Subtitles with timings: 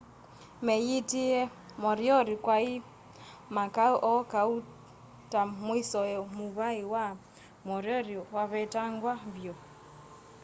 [0.65, 1.39] meeyitie
[1.83, 2.71] moriori kwai
[3.55, 7.05] makau o kauta na mwisowe muvai wa
[7.67, 9.53] moriori wavetangwa vyu